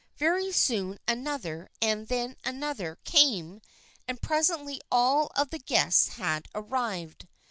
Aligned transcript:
Very 0.17 0.51
soon 0.51 0.97
an 1.05 1.27
other 1.27 1.69
and 1.79 2.07
then 2.07 2.35
another 2.43 2.97
came 3.03 3.61
and 4.07 4.19
presently 4.19 4.81
all 4.91 5.31
of 5.35 5.51
the 5.51 5.59
guests 5.59 6.07
had 6.17 6.47
arrived. 6.55 7.27